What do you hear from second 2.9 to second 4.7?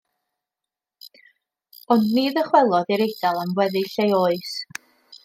i'r Eidal am weddill ei oes.